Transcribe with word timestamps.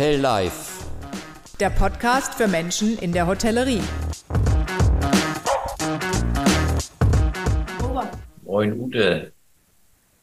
Hotel 0.00 0.18
Life. 0.18 0.82
Der 1.60 1.68
Podcast 1.68 2.32
für 2.32 2.48
Menschen 2.48 2.96
in 3.00 3.12
der 3.12 3.26
Hotellerie. 3.26 3.82
Moin 8.42 8.80
Ute. 8.80 9.34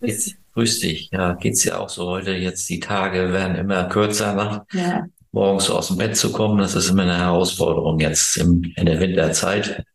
Geht's, 0.01 0.33
grüß 0.55 0.79
dich. 0.79 1.11
Ja, 1.11 1.33
geht's 1.33 1.61
dir 1.61 1.79
auch 1.79 1.89
so 1.89 2.07
heute? 2.07 2.31
Jetzt 2.31 2.67
die 2.69 2.79
Tage 2.79 3.31
werden 3.31 3.55
immer 3.55 3.83
kürzer. 3.83 4.33
Ne? 4.33 4.65
Ja. 4.73 5.05
Morgens 5.31 5.65
so 5.65 5.77
aus 5.77 5.89
dem 5.89 5.97
Bett 5.97 6.17
zu 6.17 6.31
kommen, 6.31 6.57
das 6.57 6.73
ist 6.73 6.89
immer 6.89 7.03
eine 7.03 7.19
Herausforderung 7.19 7.99
jetzt 7.99 8.35
im, 8.37 8.63
in 8.77 8.87
der 8.87 8.99
Winterzeit. 8.99 9.85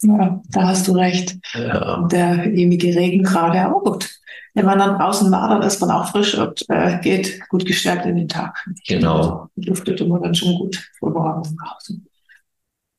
ja, 0.00 0.40
da 0.48 0.62
hast 0.62 0.88
du 0.88 0.92
recht. 0.92 1.36
Ja, 1.52 2.08
der 2.10 2.46
ewige 2.46 2.96
Regen 2.96 3.24
gerade, 3.24 3.70
gut. 3.84 4.08
Wenn 4.54 4.66
man 4.66 4.78
dann 4.78 4.98
draußen 4.98 5.30
war, 5.30 5.48
dann 5.48 5.62
ist 5.62 5.80
man 5.80 5.90
auch 5.90 6.08
frisch 6.10 6.36
und 6.36 6.64
äh, 6.68 6.98
geht 7.00 7.40
gut 7.48 7.64
gestärkt 7.64 8.06
in 8.06 8.16
den 8.16 8.28
Tag. 8.28 8.64
genau. 8.86 9.48
Luftet 9.56 10.00
immer 10.00 10.20
dann 10.20 10.34
schon 10.34 10.54
gut 10.56 10.90
vor 10.98 11.10
morgens 11.10 11.54
draußen. 11.56 12.06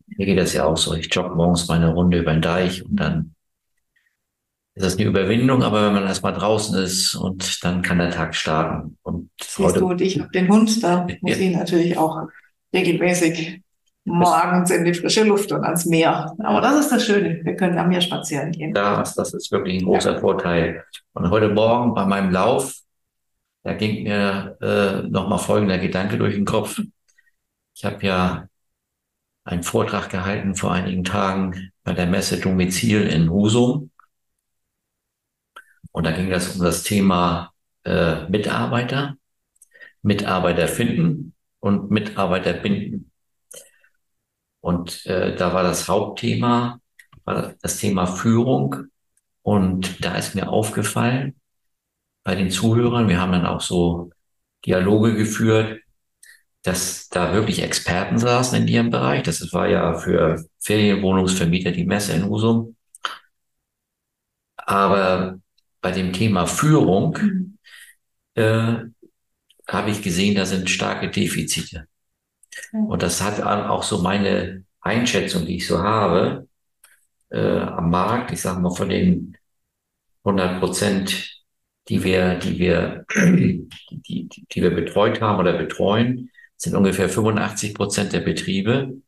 Mir 0.07 0.25
geht 0.25 0.37
das 0.37 0.53
ja 0.53 0.65
auch 0.65 0.77
so. 0.77 0.93
Ich 0.93 1.13
jogge 1.13 1.35
morgens 1.35 1.67
meine 1.67 1.93
Runde 1.93 2.19
über 2.19 2.31
den 2.31 2.41
Deich 2.41 2.85
und 2.85 2.95
dann 2.97 3.35
ist 4.73 4.85
das 4.85 4.97
eine 4.97 5.07
Überwindung, 5.07 5.63
aber 5.63 5.85
wenn 5.85 5.93
man 5.93 6.07
erstmal 6.07 6.33
draußen 6.33 6.77
ist 6.81 7.15
und 7.15 7.63
dann 7.63 7.81
kann 7.81 7.97
der 7.97 8.11
Tag 8.11 8.35
starten. 8.35 8.97
Und 9.03 9.29
Siehst 9.41 9.75
du, 9.75 9.87
und 9.87 10.01
ich 10.01 10.19
habe 10.19 10.31
den 10.31 10.47
Hund, 10.47 10.81
da 10.81 11.07
muss 11.19 11.37
ich 11.37 11.51
natürlich 11.55 11.97
auch 11.97 12.27
regelmäßig 12.73 13.61
morgens 14.03 14.71
in 14.71 14.85
die 14.85 14.93
frische 14.93 15.23
Luft 15.23 15.51
und 15.51 15.63
ans 15.63 15.85
Meer. 15.85 16.35
Aber 16.39 16.61
das 16.61 16.79
ist 16.79 16.91
das 16.91 17.05
Schöne, 17.05 17.41
wir 17.43 17.55
können 17.55 17.77
am 17.77 17.89
Meer 17.89 18.01
spazieren 18.01 18.51
gehen. 18.51 18.73
das, 18.97 19.15
das 19.15 19.33
ist 19.33 19.51
wirklich 19.51 19.81
ein 19.81 19.85
großer 19.85 20.19
Vorteil. 20.19 20.83
Und 21.13 21.29
heute 21.29 21.49
Morgen 21.49 21.93
bei 21.93 22.05
meinem 22.05 22.31
Lauf, 22.31 22.75
da 23.63 23.73
ging 23.73 24.03
mir 24.03 24.57
äh, 24.61 25.07
nochmal 25.07 25.39
folgender 25.39 25.77
Gedanke 25.77 26.17
durch 26.17 26.35
den 26.35 26.45
Kopf. 26.45 26.81
Ich 27.75 27.85
habe 27.85 28.05
ja 28.05 28.47
einen 29.43 29.63
Vortrag 29.63 30.09
gehalten 30.09 30.55
vor 30.55 30.71
einigen 30.71 31.03
Tagen 31.03 31.71
bei 31.83 31.93
der 31.93 32.07
Messe 32.07 32.39
Domizil 32.39 33.07
in 33.07 33.29
Husum. 33.29 33.91
Und 35.91 36.05
da 36.05 36.11
ging 36.11 36.29
das 36.29 36.55
um 36.55 36.63
das 36.63 36.83
Thema 36.83 37.51
äh, 37.83 38.27
Mitarbeiter, 38.29 39.15
Mitarbeiter 40.01 40.67
finden 40.67 41.33
und 41.59 41.91
Mitarbeiter 41.91 42.53
binden. 42.53 43.10
Und 44.61 45.05
äh, 45.07 45.35
da 45.35 45.53
war 45.53 45.63
das 45.63 45.87
Hauptthema, 45.89 46.79
war 47.25 47.53
das 47.61 47.77
Thema 47.77 48.05
Führung. 48.07 48.75
Und 49.43 50.03
da 50.05 50.15
ist 50.15 50.35
mir 50.35 50.49
aufgefallen 50.49 51.35
bei 52.23 52.35
den 52.35 52.51
Zuhörern, 52.51 53.09
wir 53.09 53.19
haben 53.21 53.31
dann 53.31 53.45
auch 53.45 53.61
so 53.61 54.11
Dialoge 54.65 55.15
geführt, 55.15 55.81
dass 56.63 57.09
da 57.09 57.33
wirklich 57.33 57.63
Experten 57.63 58.19
saßen 58.19 58.61
in 58.61 58.67
ihrem 58.67 58.89
Bereich. 58.91 59.23
Das 59.23 59.53
war 59.53 59.67
ja 59.69 59.95
für 59.95 60.45
Ferienwohnungsvermieter 60.59 61.71
die 61.71 61.85
Messe 61.85 62.13
in 62.13 62.25
Husum. 62.29 62.75
Aber 64.57 65.39
bei 65.81 65.91
dem 65.91 66.13
Thema 66.13 66.45
Führung 66.47 67.17
Mhm. 67.17 67.57
äh, 68.35 68.75
habe 69.67 69.91
ich 69.91 70.01
gesehen, 70.03 70.35
da 70.35 70.45
sind 70.45 70.69
starke 70.69 71.09
Defizite. 71.11 71.87
Und 72.73 73.01
das 73.01 73.21
hat 73.21 73.41
auch 73.41 73.83
so 73.83 73.99
meine 73.99 74.65
Einschätzung, 74.81 75.45
die 75.45 75.57
ich 75.57 75.67
so 75.67 75.81
habe, 75.81 76.47
äh, 77.29 77.59
am 77.59 77.89
Markt, 77.89 78.31
ich 78.31 78.41
sage 78.41 78.59
mal 78.59 78.75
von 78.75 78.89
den 78.89 79.37
100 80.23 80.59
Prozent, 80.59 81.43
die 81.87 82.03
wir, 82.03 82.35
die 82.35 82.59
wir, 82.59 83.05
die, 83.15 83.67
die, 83.89 84.29
die 84.29 84.61
wir 84.61 84.71
betreut 84.71 85.21
haben 85.21 85.39
oder 85.39 85.57
betreuen, 85.57 86.29
sind 86.57 86.75
ungefähr 86.75 87.09
85 87.09 87.73
Prozent 87.73 88.13
der 88.13 88.19
Betriebe, 88.19 89.01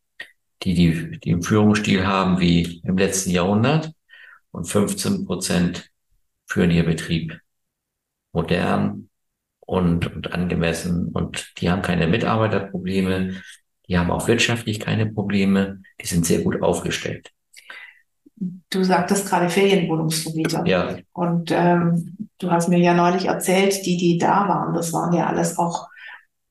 die, 0.63 0.73
die, 0.73 1.19
die 1.19 1.33
einen 1.33 1.43
Führungsstil 1.43 2.07
haben 2.07 2.39
wie 2.39 2.81
im 2.83 2.97
letzten 2.97 3.31
Jahrhundert 3.31 3.91
und 4.51 4.65
15 4.65 5.25
Prozent 5.25 5.91
führen 6.45 6.71
ihr 6.71 6.85
Betrieb 6.85 7.39
modern 8.31 9.09
und, 9.65 10.13
und 10.13 10.33
angemessen 10.33 11.09
und 11.13 11.53
die 11.57 11.69
haben 11.69 11.81
keine 11.81 12.07
Mitarbeiterprobleme, 12.07 13.41
die 13.87 13.97
haben 13.97 14.11
auch 14.11 14.27
wirtschaftlich 14.27 14.79
keine 14.79 15.05
Probleme, 15.05 15.81
die 16.01 16.07
sind 16.07 16.25
sehr 16.25 16.41
gut 16.41 16.61
aufgestellt. 16.61 17.31
Du 18.69 18.83
sagtest 18.83 19.29
gerade 19.29 19.49
Ferienwohnungsvermieter. 19.49 20.65
Ja, 20.65 20.95
Und 21.13 21.51
ähm, 21.51 22.29
du 22.39 22.51
hast 22.51 22.69
mir 22.69 22.79
ja 22.79 22.93
neulich 22.93 23.25
erzählt, 23.25 23.85
die, 23.85 23.97
die 23.97 24.17
da 24.17 24.47
waren, 24.47 24.73
das 24.73 24.91
waren 24.91 25.13
ja 25.13 25.27
alles 25.27 25.57
auch 25.57 25.87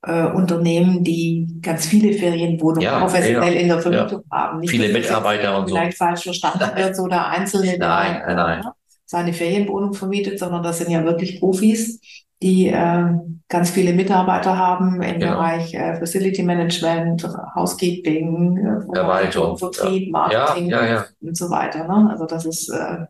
äh, 0.02 0.26
Unternehmen, 0.26 1.04
die 1.04 1.58
ganz 1.60 1.86
viele 1.86 2.12
Ferienwohnungen 2.12 2.82
Ja, 2.82 3.00
professionell 3.00 3.54
ja, 3.54 3.60
in 3.60 3.68
der 3.68 3.80
Vermietung 3.80 4.22
haben. 4.30 4.60
Nicht, 4.60 4.70
viele 4.70 4.92
Mitarbeiter 4.92 5.58
und 5.58 5.68
so. 5.68 5.76
Vielleicht 5.76 5.98
falsch 5.98 6.22
verstanden 6.22 6.70
wird, 6.76 6.96
so 6.96 7.06
der 7.08 7.28
Einzelne, 7.28 7.76
Nein, 7.78 8.22
nein, 8.26 8.64
seine 9.04 9.32
Ferienwohnung 9.32 9.92
vermietet, 9.92 10.38
sondern 10.38 10.62
das 10.62 10.78
sind 10.78 10.90
ja 10.90 11.04
wirklich 11.04 11.38
Profis, 11.38 12.00
die 12.42 12.68
äh, 12.68 13.04
ganz 13.48 13.70
viele 13.70 13.92
Mitarbeiter 13.92 14.56
haben 14.56 15.00
im 15.02 15.20
Genau. 15.20 15.32
Bereich 15.36 15.74
äh, 15.74 15.96
Facility 15.96 16.42
Management, 16.42 17.26
Housekeeping, 17.54 18.56
äh, 18.58 18.80
Verwaltung, 18.94 19.56
Vertrieb, 19.58 20.06
ja, 20.06 20.10
Marketing 20.12 20.70
ja, 20.70 20.86
ja. 20.86 21.06
und 21.20 21.36
so 21.36 21.50
weiter. 21.50 21.86
Ne? 21.86 22.10
Also 22.10 22.26
das 22.26 22.44
ist 22.46 22.68
äh, 22.70 23.06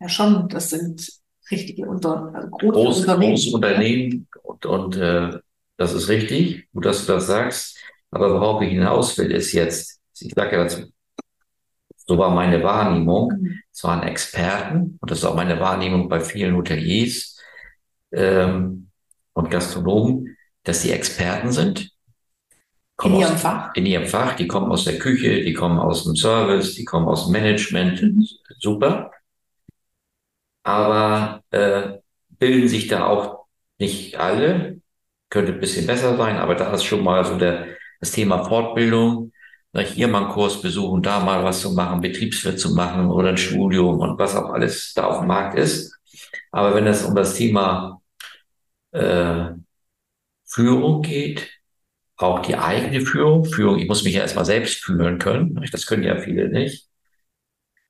ja 0.00 0.08
schon, 0.08 0.48
das 0.48 0.70
sind 0.70 1.08
richtige 1.50 1.86
Unter 1.88 2.30
also 2.34 2.48
große 2.50 2.72
groß, 2.72 3.00
Unternehmen. 3.00 3.32
große 3.34 3.50
Unternehmen 3.54 4.28
und, 4.42 4.66
und 4.66 4.96
äh, 4.96 5.38
das 5.76 5.92
ist 5.94 6.08
richtig, 6.08 6.68
gut, 6.72 6.84
dass 6.84 7.06
du 7.06 7.12
das 7.12 7.26
sagst. 7.26 7.78
Aber 8.10 8.32
worauf 8.34 8.62
ich 8.62 8.70
hinaus 8.70 9.16
will, 9.18 9.30
ist 9.30 9.52
jetzt, 9.52 10.00
ich 10.20 10.32
sage 10.34 10.56
ja 10.56 10.64
dazu, 10.64 10.82
so 12.06 12.16
war 12.18 12.30
meine 12.30 12.62
Wahrnehmung, 12.62 13.32
Mhm. 13.32 13.60
es 13.72 13.84
waren 13.84 14.02
Experten 14.02 14.98
und 15.00 15.10
das 15.10 15.18
ist 15.18 15.24
auch 15.24 15.34
meine 15.36 15.60
Wahrnehmung 15.60 16.08
bei 16.08 16.20
vielen 16.20 16.56
Hoteliers 16.56 17.37
ähm, 18.12 18.90
und 19.34 19.50
Gastronomen, 19.50 20.36
dass 20.64 20.82
die 20.82 20.92
Experten 20.92 21.52
sind. 21.52 21.90
In 23.00 23.14
ihrem 23.14 23.32
aus, 23.34 23.40
Fach. 23.40 23.74
in 23.74 23.86
ihrem 23.86 24.06
Fach, 24.06 24.34
die 24.36 24.48
kommen 24.48 24.70
aus 24.70 24.84
der 24.84 24.98
Küche, 24.98 25.42
die 25.44 25.52
kommen 25.52 25.78
aus 25.78 26.04
dem 26.04 26.16
Service, 26.16 26.74
die 26.74 26.84
kommen 26.84 27.06
aus 27.08 27.24
dem 27.26 27.32
Management, 27.32 28.02
Mhm. 28.02 28.26
super. 28.58 29.10
Aber 30.62 31.42
äh, 31.50 31.98
bilden 32.38 32.68
sich 32.68 32.88
da 32.88 33.06
auch 33.06 33.46
nicht 33.78 34.16
alle, 34.18 34.80
könnte 35.30 35.52
ein 35.52 35.60
bisschen 35.60 35.86
besser 35.86 36.16
sein, 36.16 36.36
aber 36.36 36.54
da 36.54 36.72
ist 36.72 36.84
schon 36.84 37.02
mal 37.04 37.24
so 37.24 37.36
der, 37.38 37.66
das 38.00 38.12
Thema 38.12 38.44
Fortbildung, 38.44 39.32
na, 39.72 39.80
hier 39.82 40.08
mal 40.08 40.24
einen 40.24 40.32
Kurs 40.32 40.60
besuchen, 40.60 41.02
da 41.02 41.20
mal 41.20 41.44
was 41.44 41.60
zu 41.60 41.72
machen, 41.72 42.00
Betriebswirt 42.00 42.58
zu 42.58 42.74
machen 42.74 43.10
oder 43.10 43.30
ein 43.30 43.36
Studium 43.36 43.98
und 44.00 44.18
was 44.18 44.34
auch 44.36 44.50
alles 44.50 44.92
da 44.94 45.06
auf 45.06 45.20
dem 45.20 45.28
Markt 45.28 45.58
ist. 45.58 45.97
Aber 46.52 46.74
wenn 46.74 46.86
es 46.86 47.04
um 47.04 47.14
das 47.14 47.34
Thema 47.34 48.00
äh, 48.92 49.50
Führung 50.46 51.02
geht, 51.02 51.48
auch 52.16 52.40
die 52.42 52.56
eigene 52.56 53.02
Führung, 53.06 53.44
Führung, 53.46 53.78
ich 53.78 53.88
muss 53.88 54.04
mich 54.04 54.14
ja 54.14 54.22
erstmal 54.22 54.44
selbst 54.46 54.84
führen 54.84 55.18
können, 55.18 55.54
das 55.72 55.86
können 55.86 56.04
ja 56.04 56.18
viele 56.18 56.48
nicht, 56.50 56.88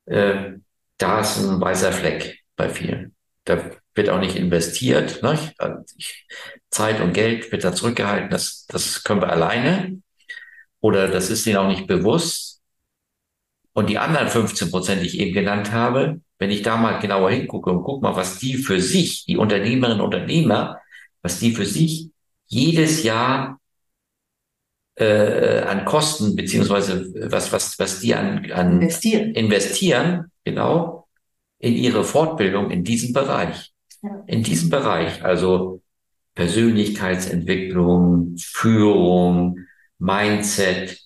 äh, 0.05 0.53
da 0.97 1.21
ist 1.21 1.37
ein 1.37 1.61
weißer 1.61 1.91
Fleck 1.91 2.39
bei 2.55 2.69
vielen. 2.69 3.15
Da 3.45 3.71
wird 3.95 4.09
auch 4.09 4.19
nicht 4.19 4.35
investiert, 4.35 5.23
nicht? 5.23 5.53
Ich- 5.97 6.27
Zeit 6.69 7.01
und 7.01 7.13
Geld 7.13 7.51
wird 7.51 7.63
da 7.63 7.73
zurückgehalten, 7.73 8.29
das, 8.29 8.65
das 8.67 9.03
können 9.03 9.21
wir 9.21 9.29
alleine 9.31 10.01
oder 10.81 11.07
das 11.09 11.29
ist 11.31 11.47
ihnen 11.47 11.57
auch 11.57 11.67
nicht 11.69 11.87
bewusst. 11.87 12.61
Und 13.73 13.89
die 13.89 13.97
anderen 13.97 14.27
15 14.27 14.69
Prozent, 14.71 15.01
die 15.01 15.07
ich 15.07 15.19
eben 15.19 15.33
genannt 15.33 15.71
habe, 15.71 16.21
wenn 16.39 16.49
ich 16.51 16.61
da 16.63 16.77
mal 16.77 16.99
genauer 16.99 17.29
hingucke 17.31 17.69
und 17.69 17.83
guck 17.83 18.01
mal, 18.01 18.15
was 18.15 18.39
die 18.39 18.55
für 18.55 18.81
sich, 18.81 19.25
die 19.25 19.37
Unternehmerinnen 19.37 19.99
und 20.01 20.05
Unternehmer, 20.15 20.79
was 21.21 21.39
die 21.39 21.51
für 21.53 21.65
sich 21.65 22.09
jedes 22.47 23.03
Jahr 23.03 23.59
äh, 24.95 25.59
an 25.61 25.85
Kosten 25.85 26.35
beziehungsweise 26.35 27.13
was 27.31 27.51
was 27.53 27.77
was 27.79 27.99
die 27.99 28.15
an 28.15 28.51
an 28.51 28.81
Investieren. 28.81 29.31
investieren 29.33 30.25
genau 30.43 31.07
in 31.59 31.73
ihre 31.73 32.03
Fortbildung 32.03 32.71
in 32.71 32.83
diesem 32.83 33.13
Bereich 33.13 33.71
Ja. 34.01 34.23
in 34.27 34.43
diesem 34.43 34.69
Bereich 34.69 35.23
also 35.23 35.81
Persönlichkeitsentwicklung 36.35 38.35
Führung 38.37 39.59
Mindset 39.99 40.97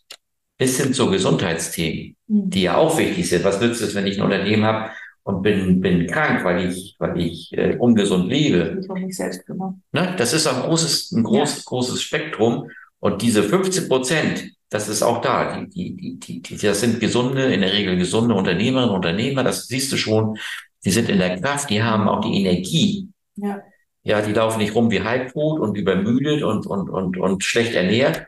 bis 0.58 0.80
hin 0.80 0.94
zu 0.94 1.10
Gesundheitsthemen 1.10 2.16
Mhm. 2.28 2.50
die 2.50 2.64
ja 2.64 2.78
auch 2.78 2.98
wichtig 2.98 3.28
sind. 3.30 3.44
Was 3.44 3.60
nützt 3.60 3.82
es, 3.82 3.96
wenn 3.96 4.08
ich 4.08 4.18
ein 4.18 4.24
Unternehmen 4.24 4.64
habe 4.64 4.92
und 5.24 5.42
bin, 5.42 5.80
bin 5.82 6.08
krank, 6.08 6.44
weil 6.44 6.70
ich, 6.70 6.96
weil 7.00 7.20
ich 7.20 7.52
äh, 7.58 7.78
ungesund 7.78 8.28
lebe? 8.28 8.80
Ich 8.82 8.90
um 8.90 9.02
mich 9.02 9.16
selbst. 9.16 9.48
Ne? 9.48 10.16
Das 10.18 10.34
ist 10.34 10.48
ein 10.48 10.62
großes, 10.62 11.12
ein 11.14 11.24
großes, 11.24 11.66
großes 11.66 12.02
Spektrum. 12.02 12.70
Und 13.00 13.22
diese 13.22 13.44
15 13.44 13.88
Prozent, 13.88 14.52
das 14.70 14.90
ist 14.90 15.02
auch 15.02 15.22
da. 15.22 15.58
Die, 15.58 15.70
die, 15.70 15.96
die, 15.96 16.20
die, 16.20 16.42
die, 16.42 16.58
das 16.58 16.82
sind 16.82 17.00
gesunde, 17.00 17.54
in 17.54 17.62
der 17.62 17.74
Regel 17.74 17.98
gesunde 17.98 18.36
Unternehmerinnen 18.36 18.90
und 18.90 18.96
Unternehmer. 18.98 19.44
Das 19.44 19.68
siehst 19.68 19.92
du 19.92 19.98
schon. 19.98 20.38
Die 20.84 20.92
sind 20.92 21.10
in 21.10 21.20
der 21.20 21.40
Kraft, 21.40 21.70
die 21.70 21.82
haben 21.82 22.10
auch 22.10 22.22
die 22.22 22.42
Energie, 22.42 23.10
Ja. 23.36 23.62
Ja, 24.06 24.22
die 24.22 24.34
laufen 24.34 24.60
nicht 24.60 24.76
rum 24.76 24.92
wie 24.92 25.02
Halbbrut 25.02 25.62
und 25.62 25.78
übermüdet 25.78 26.44
und, 26.44 26.68
und, 26.68 26.90
und, 26.90 27.18
und 27.18 27.44
schlecht 27.44 27.74
ernährt, 27.74 28.28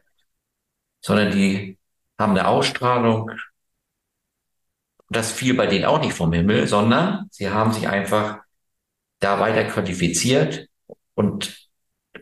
sondern 1.01 1.31
die 1.31 1.77
haben 2.17 2.31
eine 2.31 2.47
Ausstrahlung. 2.47 3.29
Das 5.09 5.31
fiel 5.31 5.53
bei 5.53 5.67
denen 5.67 5.85
auch 5.85 6.01
nicht 6.01 6.13
vom 6.13 6.33
Himmel, 6.33 6.67
sondern 6.67 7.27
sie 7.31 7.49
haben 7.49 7.71
sich 7.71 7.87
einfach 7.87 8.39
da 9.19 9.39
weiter 9.39 9.63
qualifiziert 9.65 10.67
und 11.13 11.67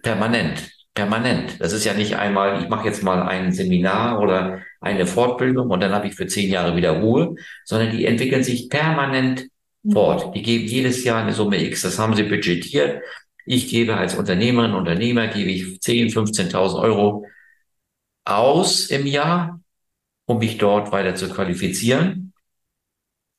permanent, 0.01 0.69
permanent. 0.93 1.59
Das 1.59 1.73
ist 1.73 1.85
ja 1.85 1.93
nicht 1.93 2.15
einmal, 2.17 2.61
ich 2.61 2.69
mache 2.69 2.87
jetzt 2.87 3.03
mal 3.03 3.23
ein 3.23 3.51
Seminar 3.53 4.19
oder 4.21 4.61
eine 4.81 5.05
Fortbildung 5.07 5.69
und 5.69 5.81
dann 5.81 5.93
habe 5.93 6.07
ich 6.07 6.15
für 6.15 6.27
zehn 6.27 6.49
Jahre 6.49 6.75
wieder 6.75 6.91
Ruhe, 6.91 7.35
sondern 7.65 7.91
die 7.91 8.05
entwickeln 8.05 8.43
sich 8.43 8.69
permanent 8.69 9.47
fort. 9.91 10.35
Die 10.35 10.41
geben 10.41 10.65
jedes 10.65 11.03
Jahr 11.03 11.21
eine 11.21 11.33
Summe 11.33 11.61
X, 11.63 11.81
das 11.81 11.99
haben 11.99 12.15
sie 12.15 12.23
budgetiert. 12.23 13.01
Ich 13.45 13.69
gebe 13.69 13.97
als 13.97 14.15
Unternehmerin, 14.15 14.73
Unternehmer, 14.73 15.27
gebe 15.27 15.51
ich 15.51 15.81
10, 15.81 16.09
15.000 16.09 16.81
Euro 16.81 17.25
aus 18.25 18.89
im 18.89 19.05
Jahr, 19.05 19.59
um 20.25 20.37
mich 20.39 20.57
dort 20.57 20.91
weiter 20.91 21.15
zu 21.15 21.29
qualifizieren. 21.29 22.22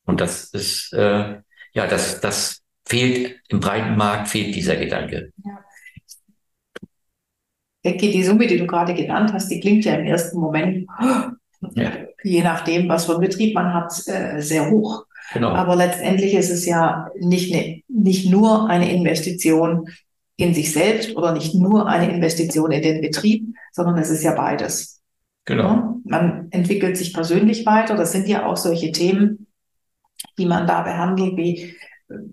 Und 0.04 0.20
das 0.20 0.44
ist, 0.50 0.92
äh, 0.92 1.36
ja, 1.72 1.86
das, 1.86 2.20
das 2.20 2.62
fehlt 2.86 3.40
im 3.48 3.60
breiten 3.60 3.96
Markt, 3.96 4.28
fehlt 4.28 4.54
dieser 4.54 4.76
Gedanke. 4.76 5.32
Ja. 5.44 5.64
Denke, 7.84 8.10
die 8.10 8.24
Summe, 8.24 8.46
die 8.46 8.56
du 8.56 8.66
gerade 8.66 8.94
genannt 8.94 9.32
hast, 9.32 9.48
die 9.48 9.60
klingt 9.60 9.84
ja 9.84 9.94
im 9.94 10.06
ersten 10.06 10.38
Moment, 10.38 10.86
ja. 11.74 11.92
je 12.22 12.42
nachdem, 12.42 12.88
was 12.88 13.04
für 13.04 13.12
einen 13.12 13.20
Betrieb 13.20 13.54
man 13.54 13.74
hat, 13.74 13.92
äh, 14.06 14.40
sehr 14.40 14.70
hoch. 14.70 15.04
Genau. 15.32 15.50
Aber 15.50 15.76
letztendlich 15.76 16.34
ist 16.34 16.50
es 16.50 16.66
ja 16.66 17.10
nicht, 17.18 17.52
ne, 17.52 17.82
nicht 17.88 18.30
nur 18.30 18.68
eine 18.68 18.90
Investition 18.92 19.88
in 20.36 20.54
sich 20.54 20.72
selbst 20.72 21.16
oder 21.16 21.32
nicht 21.32 21.54
nur 21.54 21.86
eine 21.86 22.12
Investition 22.12 22.72
in 22.72 22.82
den 22.82 23.00
Betrieb, 23.00 23.54
sondern 23.72 23.98
es 23.98 24.10
ist 24.10 24.22
ja 24.22 24.34
beides. 24.34 25.02
Genau. 25.44 25.68
Ja? 25.68 25.94
Man 26.04 26.48
entwickelt 26.50 26.96
sich 26.96 27.12
persönlich 27.12 27.66
weiter. 27.66 27.96
Das 27.96 28.12
sind 28.12 28.28
ja 28.28 28.46
auch 28.46 28.56
solche 28.56 28.92
Themen, 28.92 29.44
die 30.38 30.46
man 30.46 30.66
da 30.66 30.82
behandelt, 30.82 31.36
wie, 31.36 31.75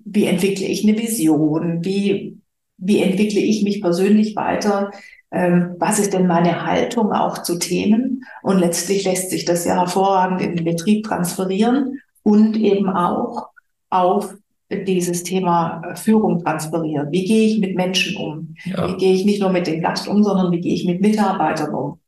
wie 0.06 0.25
entwickle 0.25 0.65
ich 0.65 0.88
eine 0.88 0.98
Vision, 0.98 1.83
wie, 1.83 2.38
wie 2.77 3.01
entwickle 3.01 3.39
ich 3.39 3.63
mich 3.63 3.81
persönlich 3.81 4.36
weiter, 4.36 4.92
ähm, 5.31 5.75
was 5.80 6.00
ist 6.00 6.13
denn 6.13 6.27
meine 6.27 6.65
Haltung 6.65 7.13
auch 7.13 7.42
zu 7.44 7.57
Themen? 7.57 8.24
Und 8.44 8.59
letztlich 8.59 9.06
lässt 9.06 9.30
sich 9.30 9.45
das 9.45 9.65
ja 9.65 9.75
hervorragend 9.75 10.42
in 10.42 10.56
den 10.56 10.65
Betrieb 10.65 11.06
transferieren 11.06 12.01
und 12.24 12.57
eben 12.57 12.89
auch 12.89 13.48
auf 13.89 14.36
dieses 14.69 15.24
Thema 15.24 15.81
äh, 15.86 15.95
Führung 15.95 16.44
transferieren. 16.44 17.12
Wie 17.12 17.25
gehe 17.25 17.48
ich 17.48 17.59
mit 17.59 17.75
Menschen 17.75 18.18
um? 18.18 18.56
Ja. 18.65 18.89
Wie 18.89 18.98
gehe 18.98 19.13
ich 19.13 19.25
nicht 19.25 19.42
nur 19.42 19.51
mit 19.51 19.68
dem 19.68 19.81
Gast 19.81 20.07
um, 20.07 20.24
sondern 20.24 20.51
wie 20.51 20.59
gehe 20.59 20.74
ich 20.74 20.86
mit 20.86 21.01
Mitarbeitern 21.01 21.74
um? 21.74 22.00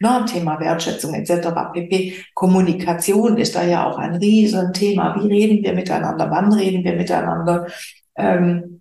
Na, 0.00 0.24
Thema 0.24 0.60
Wertschätzung 0.60 1.14
etc. 1.14 1.48
pp. 1.72 2.14
Kommunikation 2.34 3.36
ist 3.36 3.56
da 3.56 3.64
ja 3.64 3.86
auch 3.86 3.98
ein 3.98 4.14
Riesenthema. 4.14 5.16
Wie 5.16 5.26
reden 5.26 5.64
wir 5.64 5.72
miteinander? 5.74 6.30
Wann 6.30 6.52
reden 6.52 6.84
wir 6.84 6.94
miteinander? 6.94 7.66
Ähm, 8.16 8.80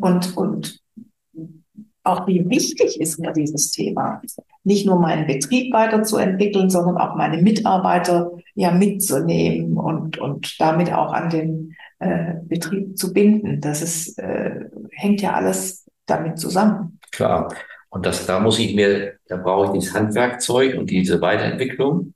und, 0.00 0.36
und 0.36 0.80
auch 2.02 2.26
wie 2.26 2.48
wichtig 2.48 3.00
ist 3.00 3.18
mir 3.18 3.32
dieses 3.32 3.70
Thema, 3.70 4.22
nicht 4.64 4.86
nur 4.86 4.98
meinen 4.98 5.26
Betrieb 5.26 5.72
weiterzuentwickeln, 5.72 6.70
sondern 6.70 6.96
auch 6.96 7.14
meine 7.16 7.40
Mitarbeiter 7.42 8.32
ja 8.54 8.70
mitzunehmen 8.70 9.76
und, 9.76 10.18
und 10.18 10.56
damit 10.58 10.92
auch 10.92 11.12
an 11.12 11.30
den 11.30 11.76
äh, 12.00 12.34
Betrieb 12.42 12.98
zu 12.98 13.12
binden. 13.12 13.60
Das 13.60 13.82
ist, 13.82 14.18
äh, 14.18 14.68
hängt 14.90 15.20
ja 15.20 15.34
alles 15.34 15.88
damit 16.06 16.38
zusammen. 16.38 16.98
Klar. 17.12 17.52
Und 17.90 18.04
das, 18.06 18.26
da 18.26 18.40
muss 18.40 18.58
ich 18.58 18.74
mir, 18.74 19.18
da 19.26 19.36
brauche 19.36 19.66
ich 19.66 19.80
dieses 19.80 19.94
Handwerkzeug 19.94 20.76
und 20.76 20.90
diese 20.90 21.20
Weiterentwicklung. 21.20 22.14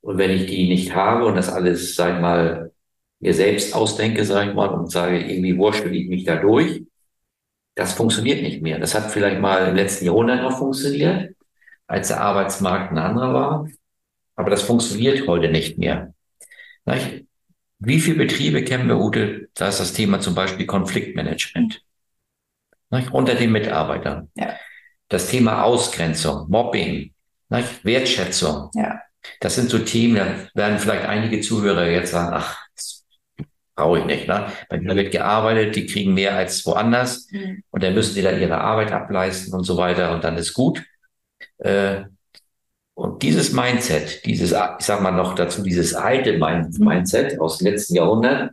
Und 0.00 0.18
wenn 0.18 0.30
ich 0.30 0.46
die 0.46 0.68
nicht 0.68 0.94
habe 0.94 1.26
und 1.26 1.36
das 1.36 1.48
alles, 1.48 1.94
sag 1.94 2.14
ich 2.14 2.20
mal, 2.20 2.72
mir 3.18 3.34
selbst 3.34 3.74
ausdenke, 3.74 4.24
sag 4.24 4.48
ich 4.48 4.54
mal, 4.54 4.68
und 4.68 4.90
sage, 4.90 5.18
irgendwie 5.18 5.56
wurschtel 5.58 5.94
ich 5.94 6.08
mich 6.08 6.24
da 6.24 6.36
durch, 6.36 6.82
das 7.74 7.92
funktioniert 7.92 8.42
nicht 8.42 8.62
mehr. 8.62 8.78
Das 8.78 8.94
hat 8.94 9.10
vielleicht 9.10 9.40
mal 9.40 9.68
im 9.68 9.76
letzten 9.76 10.06
Jahrhundert 10.06 10.42
noch 10.42 10.58
funktioniert, 10.58 11.34
als 11.86 12.08
der 12.08 12.20
Arbeitsmarkt 12.20 12.92
ein 12.92 12.98
anderer 12.98 13.34
war. 13.34 13.68
Aber 14.34 14.50
das 14.50 14.62
funktioniert 14.62 15.26
heute 15.26 15.48
nicht 15.50 15.76
mehr. 15.78 16.14
Wie 17.78 18.00
viele 18.00 18.16
Betriebe 18.16 18.64
kennen 18.64 18.88
wir, 18.88 18.98
Ute? 18.98 19.48
Da 19.54 19.68
ist 19.68 19.80
das 19.80 19.92
Thema 19.92 20.20
zum 20.20 20.34
Beispiel 20.34 20.66
Konfliktmanagement. 20.66 21.82
Unter 23.10 23.34
den 23.34 23.52
Mitarbeitern. 23.52 24.30
Ja. 24.36 24.54
Das 25.08 25.28
Thema 25.28 25.62
Ausgrenzung, 25.62 26.48
Mobbing, 26.48 27.12
Wertschätzung. 27.48 28.70
Ja. 28.74 29.00
Das 29.40 29.54
sind 29.54 29.70
so 29.70 29.78
Themen, 29.78 30.16
da 30.16 30.48
werden 30.54 30.78
vielleicht 30.78 31.06
einige 31.06 31.40
Zuhörer 31.40 31.86
jetzt 31.88 32.12
sagen, 32.12 32.34
ach, 32.34 32.56
brauche 33.76 34.00
ich 34.00 34.04
nicht. 34.06 34.26
Ne? 34.26 34.46
Bei 34.68 34.80
mir 34.80 34.96
wird 34.96 35.12
gearbeitet, 35.12 35.76
die 35.76 35.86
kriegen 35.86 36.14
mehr 36.14 36.34
als 36.34 36.64
woanders 36.66 37.28
mhm. 37.30 37.62
und 37.70 37.82
dann 37.82 37.94
müssen 37.94 38.14
die 38.14 38.22
da 38.22 38.32
ihre 38.32 38.58
Arbeit 38.58 38.90
ableisten 38.90 39.52
und 39.54 39.64
so 39.64 39.76
weiter 39.76 40.12
und 40.12 40.24
dann 40.24 40.36
ist 40.36 40.54
gut. 40.54 40.82
Äh, 41.58 42.04
und 42.94 43.22
dieses 43.22 43.52
Mindset, 43.52 44.24
dieses, 44.24 44.52
ich 44.52 44.86
sag 44.86 45.02
mal 45.02 45.10
noch 45.10 45.34
dazu, 45.34 45.62
dieses 45.62 45.94
alte 45.94 46.32
mhm. 46.32 46.70
Mindset 46.78 47.38
aus 47.38 47.58
dem 47.58 47.66
letzten 47.68 47.94
Jahrhundert, 47.94 48.52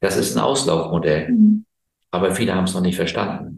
das 0.00 0.16
ist 0.16 0.36
ein 0.36 0.42
Auslaufmodell. 0.42 1.30
Mhm. 1.30 1.64
Aber 2.10 2.34
viele 2.34 2.54
haben 2.54 2.64
es 2.64 2.74
noch 2.74 2.82
nicht 2.82 2.96
verstanden. 2.96 3.55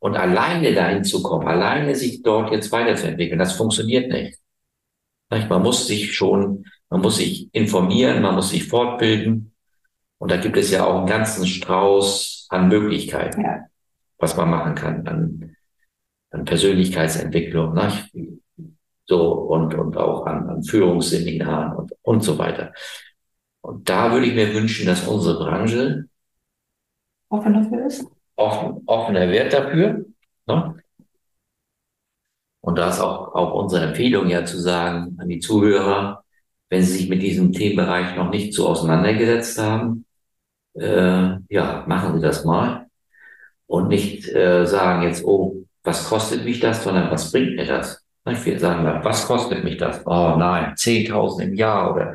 Und 0.00 0.16
alleine 0.16 0.74
dahin 0.74 1.04
zu 1.04 1.22
kommen, 1.22 1.46
alleine 1.46 1.94
sich 1.94 2.22
dort 2.22 2.50
jetzt 2.52 2.72
weiterzuentwickeln, 2.72 3.38
das 3.38 3.52
funktioniert 3.52 4.10
nicht. 4.10 4.38
Man 5.30 5.62
muss 5.62 5.86
sich 5.86 6.14
schon, 6.14 6.64
man 6.88 7.00
muss 7.00 7.18
sich 7.18 7.48
informieren, 7.54 8.22
man 8.22 8.34
muss 8.34 8.50
sich 8.50 8.66
fortbilden, 8.66 9.50
und 10.20 10.30
da 10.30 10.36
gibt 10.36 10.58
es 10.58 10.70
ja 10.70 10.84
auch 10.84 10.98
einen 10.98 11.06
ganzen 11.06 11.46
Strauß 11.46 12.46
an 12.50 12.68
Möglichkeiten, 12.68 13.40
ja. 13.40 13.64
was 14.18 14.36
man 14.36 14.50
machen 14.50 14.74
kann 14.74 15.08
an, 15.08 15.56
an 16.30 16.44
Persönlichkeitsentwicklung, 16.44 17.72
ne? 17.72 17.90
so 19.06 19.32
und, 19.32 19.74
und 19.74 19.96
auch 19.96 20.26
an, 20.26 20.46
an 20.50 20.62
Führungsseminaren 20.62 21.74
und, 21.74 21.92
und 22.02 22.22
so 22.22 22.36
weiter. 22.36 22.74
Und 23.62 23.88
da 23.88 24.12
würde 24.12 24.26
ich 24.26 24.34
mir 24.34 24.52
wünschen, 24.52 24.84
dass 24.84 25.08
unsere 25.08 25.38
Branche 25.38 26.04
offen 27.30 27.54
dafür 27.54 27.86
ist. 27.86 28.04
Offen, 28.36 28.82
offener 28.86 29.28
wird 29.30 29.52
dafür. 29.52 30.04
Ne? 30.46 30.74
Und 32.60 32.78
da 32.78 32.88
ist 32.90 33.00
auch, 33.00 33.34
auch 33.34 33.54
unsere 33.54 33.86
Empfehlung 33.86 34.28
ja 34.28 34.44
zu 34.44 34.58
sagen 34.58 35.16
an 35.18 35.28
die 35.28 35.40
Zuhörer, 35.40 36.24
wenn 36.68 36.82
sie 36.82 36.92
sich 36.98 37.08
mit 37.08 37.22
diesem 37.22 37.52
Themenbereich 37.52 38.16
noch 38.16 38.30
nicht 38.30 38.54
so 38.54 38.68
auseinandergesetzt 38.68 39.58
haben, 39.58 40.04
äh, 40.74 41.36
ja, 41.48 41.84
machen 41.86 42.14
Sie 42.14 42.22
das 42.22 42.44
mal. 42.44 42.86
Und 43.66 43.88
nicht 43.88 44.28
äh, 44.28 44.66
sagen 44.66 45.02
jetzt, 45.02 45.24
oh, 45.24 45.64
was 45.82 46.08
kostet 46.08 46.44
mich 46.44 46.60
das, 46.60 46.84
sondern 46.84 47.10
was 47.10 47.32
bringt 47.32 47.56
mir 47.56 47.66
das? 47.66 48.04
Ich 48.26 48.60
sagen, 48.60 48.84
was 49.02 49.26
kostet 49.26 49.64
mich 49.64 49.78
das? 49.78 50.06
Oh 50.06 50.36
nein, 50.38 50.74
10.000 50.74 51.42
im 51.42 51.54
Jahr 51.54 51.92
oder 51.94 52.14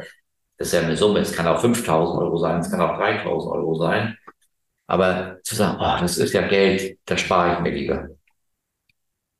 das 0.57 0.67
ist 0.67 0.73
ja 0.73 0.81
eine 0.81 0.95
Summe, 0.95 1.19
es 1.19 1.33
kann 1.33 1.47
auch 1.47 1.61
5.000 1.61 2.17
Euro 2.21 2.37
sein, 2.37 2.59
es 2.61 2.71
kann 2.71 2.79
auch 2.79 2.97
3.000 2.99 3.51
Euro 3.51 3.75
sein. 3.75 4.17
Aber 4.87 5.39
zu 5.43 5.55
sagen, 5.55 5.77
oh, 5.79 5.99
das 5.99 6.17
ist 6.17 6.33
ja 6.33 6.47
Geld, 6.47 6.99
das 7.05 7.21
spare 7.21 7.55
ich 7.55 7.59
mir 7.61 7.71
lieber. 7.71 8.09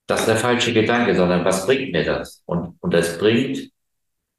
Das 0.08 0.22
ist 0.22 0.28
der 0.28 0.38
falsche 0.38 0.74
Gedanke, 0.74 1.16
sondern 1.16 1.46
was 1.46 1.66
bringt 1.66 1.92
mir 1.92 2.04
das? 2.04 2.44
Und, 2.46 2.78
und 2.80 2.94
das 2.94 3.18
bringt, 3.18 3.72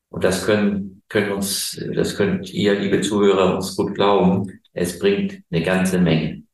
und 0.09 0.25
das 0.25 0.47
können, 0.47 1.03
können 1.09 1.33
uns, 1.33 1.81
das 1.95 2.17
könnt 2.17 2.53
ihr, 2.53 2.79
liebe 2.79 3.01
Zuhörer, 3.01 3.57
uns 3.57 3.77
gut 3.77 3.95
glauben, 3.95 4.61
es 4.73 4.99
bringt 4.99 5.43
eine 5.51 5.63
ganze 5.63 5.99
Menge. 5.99 6.45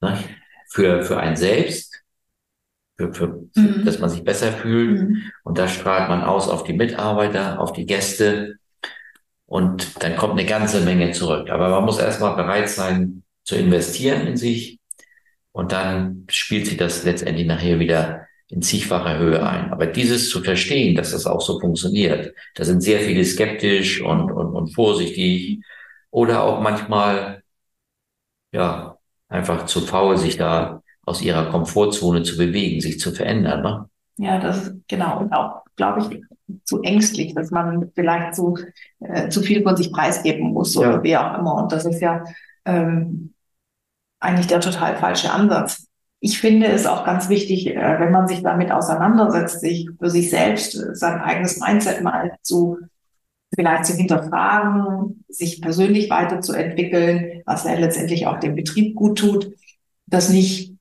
Ne? 0.00 0.18
Für, 0.70 1.02
für 1.02 1.18
einen 1.18 1.36
selbst, 1.36 2.02
für, 2.96 3.12
für, 3.12 3.26
mhm. 3.54 3.84
dass 3.84 3.98
man 3.98 4.10
sich 4.10 4.24
besser 4.24 4.52
fühlt. 4.52 5.00
Mhm. 5.00 5.22
Und 5.44 5.58
da 5.58 5.68
strahlt 5.68 6.08
man 6.08 6.22
aus 6.22 6.48
auf 6.48 6.64
die 6.64 6.72
Mitarbeiter, 6.72 7.60
auf 7.60 7.72
die 7.72 7.86
Gäste. 7.86 8.56
Und 9.46 10.02
dann 10.02 10.16
kommt 10.16 10.32
eine 10.32 10.46
ganze 10.46 10.80
Menge 10.80 11.12
zurück. 11.12 11.50
Aber 11.50 11.68
man 11.68 11.84
muss 11.84 11.98
erstmal 11.98 12.36
bereit 12.36 12.70
sein 12.70 13.21
zu 13.44 13.56
investieren 13.56 14.26
in 14.26 14.36
sich. 14.36 14.78
Und 15.52 15.72
dann 15.72 16.26
spielt 16.30 16.66
sich 16.66 16.76
das 16.76 17.04
letztendlich 17.04 17.46
nachher 17.46 17.78
wieder 17.78 18.26
in 18.48 18.62
zigfacher 18.62 19.18
Höhe 19.18 19.46
ein. 19.46 19.72
Aber 19.72 19.86
dieses 19.86 20.28
zu 20.28 20.42
verstehen, 20.42 20.94
dass 20.94 21.12
das 21.12 21.26
auch 21.26 21.40
so 21.40 21.58
funktioniert, 21.58 22.34
da 22.54 22.64
sind 22.64 22.82
sehr 22.82 23.00
viele 23.00 23.24
skeptisch 23.24 24.02
und, 24.02 24.30
und, 24.30 24.54
und 24.54 24.74
vorsichtig 24.74 25.60
oder 26.10 26.42
auch 26.44 26.60
manchmal, 26.60 27.42
ja, 28.52 28.98
einfach 29.28 29.64
zu 29.64 29.80
faul, 29.80 30.18
sich 30.18 30.36
da 30.36 30.82
aus 31.04 31.22
ihrer 31.22 31.50
Komfortzone 31.50 32.22
zu 32.22 32.36
bewegen, 32.36 32.80
sich 32.80 33.00
zu 33.00 33.12
verändern. 33.12 33.62
Ne? 33.62 33.88
Ja, 34.18 34.38
das 34.38 34.68
ist 34.68 34.74
genau. 34.86 35.20
Und 35.20 35.32
auch, 35.32 35.62
glaube 35.76 36.00
ich, 36.00 36.20
zu 36.64 36.82
ängstlich, 36.82 37.34
dass 37.34 37.50
man 37.50 37.90
vielleicht 37.94 38.34
zu, 38.34 38.58
äh, 39.00 39.30
zu 39.30 39.40
viel 39.40 39.62
von 39.62 39.76
sich 39.76 39.90
preisgeben 39.90 40.52
muss 40.52 40.76
oder 40.76 40.96
ja. 40.96 41.02
wie 41.02 41.16
auch 41.16 41.38
immer. 41.38 41.54
Und 41.54 41.72
das 41.72 41.86
ist 41.86 42.00
ja, 42.00 42.22
ähm, 42.66 43.31
eigentlich 44.22 44.46
der 44.46 44.60
total 44.60 44.96
falsche 44.96 45.32
Ansatz. 45.32 45.86
Ich 46.20 46.38
finde 46.40 46.68
es 46.68 46.86
auch 46.86 47.04
ganz 47.04 47.28
wichtig, 47.28 47.68
äh, 47.68 47.96
wenn 47.98 48.12
man 48.12 48.28
sich 48.28 48.42
damit 48.42 48.70
auseinandersetzt, 48.70 49.60
sich 49.60 49.88
für 49.98 50.08
sich 50.08 50.30
selbst 50.30 50.76
äh, 50.76 50.94
sein 50.94 51.20
eigenes 51.20 51.58
Mindset 51.58 52.02
mal 52.02 52.36
zu 52.42 52.78
vielleicht 53.54 53.84
zu 53.84 53.94
hinterfragen, 53.94 55.24
sich 55.28 55.60
persönlich 55.60 56.08
weiterzuentwickeln, 56.08 57.42
was 57.44 57.64
ja 57.64 57.74
letztendlich 57.74 58.26
auch 58.26 58.40
dem 58.40 58.54
Betrieb 58.54 58.94
gut 58.94 59.18
tut, 59.18 59.52
das 60.06 60.30
nicht 60.30 60.72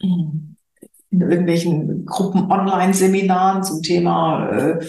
in 0.00 0.56
irgendwelchen 1.10 2.04
Gruppen 2.06 2.50
Online-Seminaren 2.50 3.62
zum 3.62 3.82
Thema, 3.82 4.50
äh, 4.50 4.86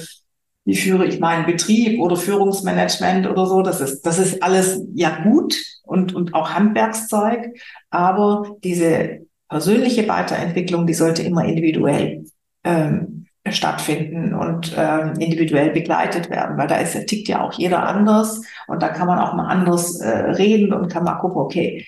wie 0.65 0.75
führe 0.75 1.05
ich 1.05 1.19
meinen 1.19 1.45
Betrieb 1.45 1.99
oder 1.99 2.15
Führungsmanagement 2.15 3.27
oder 3.27 3.45
so, 3.45 3.61
das 3.61 3.81
ist, 3.81 4.03
das 4.03 4.19
ist 4.19 4.43
alles 4.43 4.81
ja 4.93 5.23
gut 5.23 5.55
und, 5.83 6.13
und 6.13 6.33
auch 6.33 6.51
Handwerkszeug, 6.51 7.55
aber 7.89 8.55
diese 8.63 9.25
persönliche 9.49 10.07
Weiterentwicklung, 10.07 10.85
die 10.87 10.93
sollte 10.93 11.23
immer 11.23 11.45
individuell 11.45 12.25
ähm, 12.63 13.25
stattfinden 13.49 14.33
und 14.33 14.73
ähm, 14.77 15.13
individuell 15.17 15.71
begleitet 15.71 16.29
werden, 16.29 16.57
weil 16.57 16.67
da 16.67 16.77
ist, 16.77 17.07
tickt 17.07 17.27
ja 17.27 17.41
auch 17.41 17.53
jeder 17.53 17.87
anders 17.87 18.41
und 18.67 18.83
da 18.83 18.89
kann 18.89 19.07
man 19.07 19.19
auch 19.19 19.33
mal 19.33 19.47
anders 19.47 19.99
äh, 19.99 20.07
reden 20.09 20.73
und 20.73 20.91
kann 20.91 21.03
mal 21.03 21.15
gucken, 21.15 21.41
okay, 21.41 21.85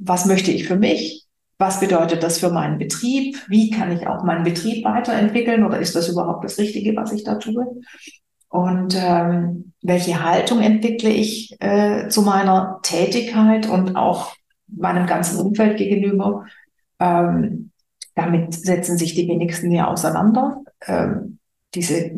was 0.00 0.24
möchte 0.24 0.50
ich 0.50 0.66
für 0.66 0.76
mich? 0.76 1.23
Was 1.58 1.80
bedeutet 1.80 2.22
das 2.22 2.38
für 2.38 2.50
meinen 2.50 2.78
Betrieb? 2.78 3.36
Wie 3.48 3.70
kann 3.70 3.92
ich 3.92 4.06
auch 4.06 4.24
meinen 4.24 4.44
Betrieb 4.44 4.84
weiterentwickeln 4.84 5.64
oder 5.64 5.78
ist 5.78 5.94
das 5.94 6.08
überhaupt 6.08 6.44
das 6.44 6.58
Richtige, 6.58 6.96
was 6.96 7.12
ich 7.12 7.24
da 7.24 7.36
tue? 7.36 7.80
Und 8.48 8.96
ähm, 8.96 9.72
welche 9.82 10.24
Haltung 10.24 10.60
entwickle 10.60 11.10
ich 11.10 11.56
äh, 11.60 12.08
zu 12.08 12.22
meiner 12.22 12.80
Tätigkeit 12.82 13.68
und 13.68 13.96
auch 13.96 14.34
meinem 14.66 15.06
ganzen 15.06 15.40
Umfeld 15.40 15.76
gegenüber? 15.76 16.46
Ähm, 16.98 17.70
damit 18.14 18.54
setzen 18.54 18.96
sich 18.96 19.14
die 19.14 19.28
wenigsten 19.28 19.72
ja 19.72 19.88
auseinander. 19.88 20.62
Ähm, 20.86 21.38
diese 21.74 22.12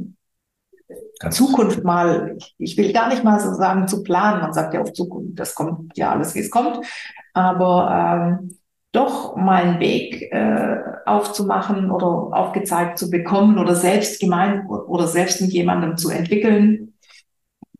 Ganz 1.18 1.36
Zukunft 1.36 1.82
mal, 1.82 2.36
ich 2.58 2.76
will 2.76 2.92
gar 2.92 3.08
nicht 3.08 3.24
mal 3.24 3.40
so 3.40 3.54
sagen 3.54 3.88
zu 3.88 4.02
planen, 4.02 4.42
man 4.42 4.52
sagt 4.52 4.74
ja 4.74 4.82
auf 4.82 4.92
Zukunft, 4.92 5.38
das 5.38 5.54
kommt 5.54 5.96
ja 5.96 6.10
alles, 6.10 6.34
wie 6.34 6.40
es 6.40 6.50
kommt, 6.50 6.84
aber 7.32 8.38
ähm, 8.38 8.58
doch 8.96 9.36
mal 9.36 9.62
einen 9.62 9.80
Weg 9.80 10.22
äh, 10.32 10.76
aufzumachen 11.04 11.90
oder 11.90 12.06
aufgezeigt 12.06 12.98
zu 12.98 13.10
bekommen 13.10 13.58
oder 13.58 13.74
selbst 13.74 14.20
gemein 14.20 14.66
oder 14.66 15.06
selbst 15.06 15.40
mit 15.40 15.52
jemandem 15.52 15.96
zu 15.96 16.10
entwickeln, 16.10 16.94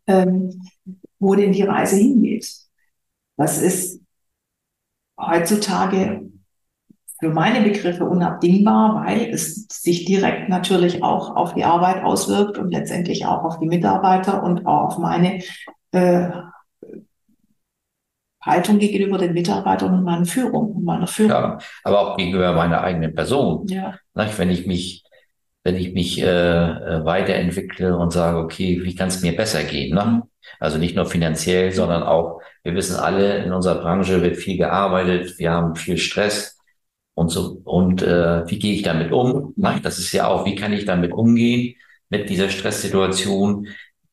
ähm, 0.06 0.62
wo 1.18 1.35
denn 1.35 1.52
die 1.52 1.62
Reise 1.62 1.96
hingeht. 1.96 2.49
Das 3.37 3.61
ist 3.61 4.00
heutzutage 5.18 6.30
für 7.18 7.30
meine 7.30 7.62
Begriffe 7.62 8.04
unabdingbar, 8.04 9.06
weil 9.06 9.30
es 9.30 9.66
sich 9.70 10.04
direkt 10.04 10.49
natürlich 10.49 11.02
auch 11.02 11.35
auf 11.35 11.54
die 11.54 11.64
Arbeit 11.64 12.04
auswirkt 12.04 12.58
und 12.58 12.70
letztendlich 12.70 13.25
auch 13.26 13.44
auf 13.44 13.58
die 13.58 13.66
Mitarbeiter 13.66 14.42
und 14.42 14.66
auch 14.66 14.88
auf 14.88 14.99
meine 14.99 15.42
äh, 15.92 16.28
Haltung 18.47 18.79
gegenüber 18.79 19.19
den 19.19 19.33
Mitarbeitern 19.33 19.93
und 19.93 20.05
meiner 20.05 20.25
Führung 20.25 20.73
und 20.73 20.85
meiner 20.85 21.07
Führung. 21.07 21.31
Ja, 21.31 21.59
aber 21.83 22.00
auch 22.00 22.17
gegenüber 22.17 22.53
meiner 22.53 22.81
eigenen 22.81 23.15
Person. 23.15 23.67
Ja. 23.67 23.99
Wenn 24.15 24.50
ich 24.50 24.67
mich, 24.67 25.05
wenn 25.65 25.76
ich 25.76 25.93
mich 25.93 26.23
äh, 26.23 26.26
äh, 26.26 27.05
weiterentwickle 27.05 27.97
und 27.97 28.12
sage, 28.12 28.38
okay, 28.38 28.81
wie 28.85 28.95
kann 28.95 29.09
es 29.09 29.21
mir 29.23 29.37
besser 29.37 29.65
gehen? 29.65 29.95
Ne? 29.95 30.05
Mhm. 30.05 30.23
Also 30.61 30.79
nicht 30.79 30.95
nur 30.95 31.07
finanziell, 31.07 31.73
sondern 31.73 32.05
auch, 32.05 32.41
wir 32.62 32.75
wissen 32.75 32.97
alle, 32.97 33.45
in 33.45 33.53
unserer 33.53 33.81
Branche 33.81 34.23
wird 34.23 34.37
viel 34.37 34.57
gearbeitet, 34.57 35.38
wir 35.38 35.50
haben 35.50 35.75
viel 35.75 35.99
Stress 35.99 36.59
und 37.15 37.31
so 37.31 37.61
und 37.65 38.03
äh, 38.03 38.49
wie 38.49 38.59
gehe 38.59 38.75
ich 38.75 38.83
damit 38.83 39.11
um? 39.11 39.55
Das 39.83 39.99
ist 39.99 40.12
ja 40.12 40.29
auch, 40.29 40.47
wie 40.47 40.55
kann 40.55 40.73
ich 40.73 40.85
damit 40.85 41.12
umgehen 41.12 41.75
mit 42.11 42.31
dieser 42.31 42.49
Stresssituation? 42.49 43.67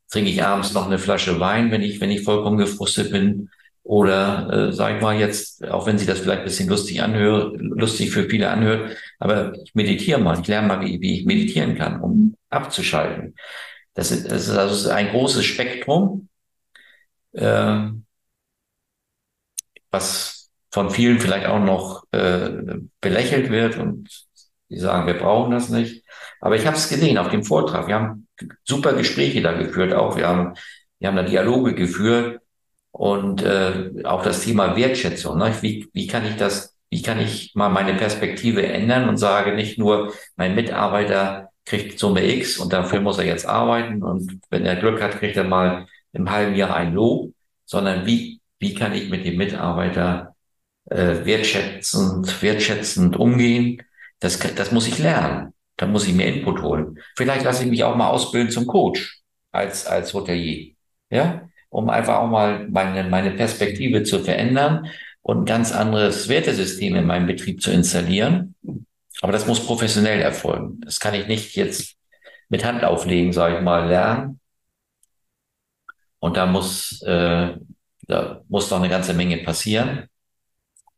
Trinke 0.10 0.30
ich 0.30 0.44
abends 0.44 0.74
noch 0.74 0.88
eine 0.88 1.00
Flasche 1.00 1.40
Wein, 1.40 1.70
wenn 1.72 1.82
ich 1.82 2.02
wenn 2.02 2.12
ich 2.12 2.24
vollkommen 2.24 2.58
gefrustet 2.58 3.12
bin? 3.12 3.50
Oder 3.84 4.70
äh, 4.70 4.74
sag 4.74 4.96
ich 4.96 5.02
mal 5.02 5.20
jetzt, 5.20 5.68
auch 5.68 5.86
wenn 5.86 5.98
sie 5.98 6.06
das 6.06 6.20
vielleicht 6.20 6.40
ein 6.40 6.46
bisschen 6.46 6.70
lustig 6.70 7.02
anhört, 7.02 7.58
lustig 7.60 8.12
für 8.12 8.30
viele 8.30 8.50
anhört, 8.50 8.98
aber 9.20 9.54
ich 9.62 9.76
meditiere 9.76 10.20
mal, 10.22 10.40
ich 10.40 10.48
lerne 10.48 10.68
mal, 10.68 10.82
wie, 10.82 11.02
wie 11.02 11.20
ich 11.20 11.26
meditieren 11.26 11.76
kann, 11.76 12.00
um 12.00 12.36
abzuschalten. 12.50 13.36
Das 13.94 14.12
ist, 14.12 14.32
das 14.32 14.48
ist 14.48 14.56
also 14.56 14.90
ein 14.90 15.10
großes 15.10 15.44
Spektrum, 15.46 16.30
äh, 17.34 17.90
was 19.92 20.50
von 20.72 20.90
vielen 20.90 21.20
vielleicht 21.20 21.46
auch 21.46 21.60
noch 21.60 22.06
äh, 22.12 22.78
belächelt 23.02 23.52
wird 23.52 23.78
und 23.78 24.10
die 24.70 24.80
sagen, 24.80 25.06
wir 25.08 25.14
brauchen 25.16 25.52
das 25.52 25.70
nicht. 25.70 26.04
Aber 26.40 26.56
ich 26.56 26.66
habe 26.66 26.78
es 26.78 26.90
gesehen 26.90 27.18
auf 27.18 27.30
dem 27.30 27.44
Vortrag. 27.44 27.88
Wir 27.88 27.96
haben 27.96 28.28
super 28.64 28.94
Gespräche 28.94 29.42
da 29.42 29.52
geführt, 29.52 29.94
auch 29.94 30.16
wir 30.18 30.28
haben 30.28 30.56
wir 31.00 31.10
haben 31.10 31.18
da 31.18 31.24
Dialoge 31.24 31.76
geführt 31.76 32.40
und 32.94 33.42
äh, 33.42 33.92
auch 34.04 34.24
das 34.24 34.42
Thema 34.42 34.78
Wertschätzung. 34.78 35.38
Ne? 35.40 35.54
Wie, 35.62 35.90
wie 35.94 36.08
kann 36.08 36.26
ich 36.26 36.36
das, 36.38 36.78
wie 36.92 37.02
kann 37.02 37.20
ich 37.20 37.54
mal 37.56 37.70
meine 37.70 37.96
Perspektive 37.96 38.66
ändern 38.66 39.10
und 39.10 39.18
sage 39.18 39.54
nicht 39.54 39.80
nur, 39.80 40.14
mein 40.36 40.56
Mitarbeiter 40.56 41.50
kriegt 41.66 41.98
Summe 41.98 42.24
X 42.24 42.60
und 42.60 42.72
dafür 42.72 43.02
muss 43.02 43.18
er 43.18 43.26
jetzt 43.26 43.48
arbeiten 43.48 44.04
und 44.04 44.40
wenn 44.52 44.66
er 44.66 44.76
Glück 44.76 45.02
hat, 45.02 45.20
kriegt 45.20 45.36
er 45.36 45.44
mal 45.44 45.88
im 46.14 46.30
halben 46.30 46.56
Jahr 46.56 46.76
ein 46.76 46.94
Lob, 46.94 47.34
sondern 47.66 48.06
wie, 48.06 48.40
wie 48.60 48.76
kann 48.76 48.94
ich 48.94 49.10
mit 49.10 49.26
dem 49.26 49.38
Mitarbeiter 49.38 50.36
äh, 50.86 51.26
wertschätzend, 51.26 52.42
wertschätzend 52.44 53.18
umgehen. 53.18 53.82
Das, 54.20 54.38
das 54.56 54.72
muss 54.72 54.88
ich 54.88 55.00
lernen. 55.00 55.54
Da 55.78 55.88
muss 55.88 56.08
ich 56.08 56.14
mir 56.14 56.28
Input 56.28 56.62
holen. 56.62 57.00
Vielleicht 57.18 57.44
lasse 57.44 57.64
ich 57.64 57.70
mich 57.72 57.84
auch 57.84 57.96
mal 57.96 58.10
ausbilden 58.10 58.52
zum 58.52 58.68
Coach 58.68 59.22
als, 59.52 59.88
als 59.88 60.14
Hotelier. 60.14 60.76
Ja, 61.10 61.50
um 61.74 61.90
einfach 61.90 62.20
auch 62.20 62.30
mal 62.30 62.68
meine, 62.70 63.04
meine 63.10 63.32
Perspektive 63.32 64.04
zu 64.04 64.20
verändern 64.20 64.88
und 65.24 65.40
ein 65.40 65.46
ganz 65.46 65.72
anderes 65.72 66.30
Wertesystem 66.30 66.96
in 66.96 67.08
meinem 67.08 67.26
Betrieb 67.26 67.62
zu 67.62 67.72
installieren. 67.72 68.56
Aber 69.22 69.32
das 69.32 69.48
muss 69.48 69.66
professionell 69.66 70.22
erfolgen. 70.22 70.82
Das 70.82 71.00
kann 71.00 71.16
ich 71.16 71.28
nicht 71.28 71.56
jetzt 71.56 71.96
mit 72.50 72.64
Hand 72.64 72.84
auflegen, 72.84 73.34
sage 73.34 73.58
ich 73.58 73.62
mal, 73.64 73.88
lernen. 73.88 74.40
Und 76.20 76.38
da 76.38 76.46
muss, 76.46 77.02
äh, 77.02 77.56
da 78.08 78.42
muss 78.48 78.70
noch 78.70 78.80
eine 78.80 78.90
ganze 78.90 79.16
Menge 79.16 79.38
passieren. 79.38 80.04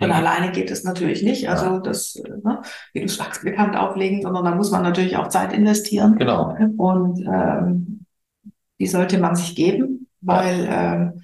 Und 0.01 0.11
alleine 0.11 0.51
geht 0.51 0.71
es 0.71 0.83
natürlich 0.83 1.23
nicht. 1.23 1.47
Also 1.47 1.65
ja. 1.65 1.79
das, 1.79 2.21
ne, 2.43 2.61
wie 2.91 2.99
du 2.99 3.07
sagst, 3.07 3.43
bekannt 3.43 3.77
auflegen, 3.77 4.23
sondern 4.23 4.43
da 4.43 4.55
muss 4.55 4.71
man 4.71 4.83
natürlich 4.83 5.15
auch 5.15 5.29
Zeit 5.29 5.53
investieren. 5.53 6.17
Genau. 6.17 6.53
Und 6.75 7.21
ähm, 7.21 8.05
die 8.77 8.87
sollte 8.87 9.17
man 9.19 9.37
sich 9.37 9.55
geben, 9.55 10.04
weil 10.25 10.67
ähm, 10.69 11.21